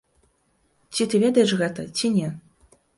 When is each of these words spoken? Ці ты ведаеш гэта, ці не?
Ці 0.95 1.07
ты 1.13 1.23
ведаеш 1.27 1.51
гэта, 1.63 1.81
ці 1.99 2.15
не? 2.19 2.37